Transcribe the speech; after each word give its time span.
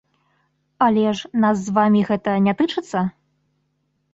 Але 0.85 1.03
ж 1.19 1.29
нас 1.43 1.57
з 1.67 1.75
вамі 1.77 2.01
гэта 2.09 2.33
не 2.49 2.53
тычыцца? 2.63 2.99